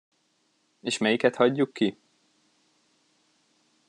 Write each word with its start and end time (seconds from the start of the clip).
És 0.83 0.97
melyiket 0.97 1.35
hagyjuk 1.35 1.73
ki? 1.73 1.97